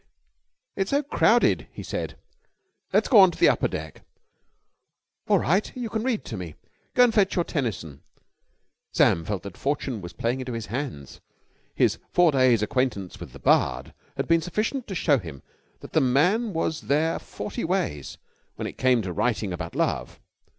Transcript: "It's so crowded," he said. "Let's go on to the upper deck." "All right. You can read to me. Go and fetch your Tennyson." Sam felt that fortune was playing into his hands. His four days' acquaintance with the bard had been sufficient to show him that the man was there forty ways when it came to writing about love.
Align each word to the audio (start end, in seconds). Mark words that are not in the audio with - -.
"It's 0.75 0.89
so 0.89 1.03
crowded," 1.03 1.67
he 1.71 1.83
said. 1.83 2.17
"Let's 2.91 3.07
go 3.07 3.19
on 3.19 3.29
to 3.29 3.37
the 3.37 3.49
upper 3.49 3.67
deck." 3.67 4.01
"All 5.27 5.37
right. 5.37 5.71
You 5.77 5.89
can 5.91 6.01
read 6.01 6.25
to 6.25 6.37
me. 6.37 6.55
Go 6.95 7.03
and 7.03 7.13
fetch 7.13 7.35
your 7.35 7.45
Tennyson." 7.45 8.01
Sam 8.91 9.23
felt 9.25 9.43
that 9.43 9.55
fortune 9.57 10.01
was 10.01 10.13
playing 10.13 10.39
into 10.39 10.53
his 10.53 10.65
hands. 10.65 11.19
His 11.75 11.99
four 12.13 12.31
days' 12.31 12.63
acquaintance 12.63 13.19
with 13.19 13.31
the 13.31 13.37
bard 13.37 13.93
had 14.17 14.27
been 14.27 14.41
sufficient 14.41 14.87
to 14.87 14.95
show 14.95 15.19
him 15.19 15.43
that 15.81 15.93
the 15.93 16.01
man 16.01 16.51
was 16.51 16.81
there 16.87 17.19
forty 17.19 17.63
ways 17.63 18.17
when 18.55 18.65
it 18.65 18.79
came 18.79 19.03
to 19.03 19.13
writing 19.13 19.53
about 19.53 19.75
love. 19.75 20.19